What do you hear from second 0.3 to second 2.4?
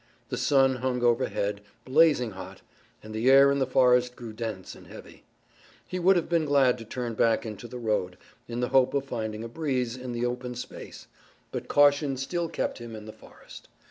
sun hung overhead, blazing